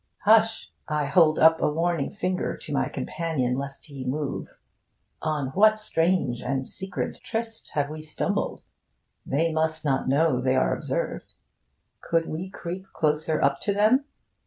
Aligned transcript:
Hush! 0.25 0.71
I 0.87 1.05
hold 1.05 1.37
up 1.37 1.61
a 1.61 1.69
warning 1.69 2.09
finger 2.09 2.57
to 2.57 2.73
my 2.73 2.89
companion, 2.89 3.55
lest 3.55 3.85
he 3.85 4.03
move. 4.03 4.47
On 5.21 5.49
what 5.49 5.79
strange 5.79 6.41
and 6.41 6.67
secret 6.67 7.19
tryst 7.21 7.73
have 7.75 7.87
we 7.91 8.01
stumbled? 8.01 8.63
They 9.27 9.51
must 9.51 9.85
not 9.85 10.09
know 10.09 10.41
they 10.41 10.55
are 10.55 10.73
observed. 10.75 11.33
Could 12.01 12.27
we 12.27 12.49
creep 12.49 12.87
closer 12.93 13.43
up 13.43 13.59
to 13.59 13.75
them? 13.75 14.05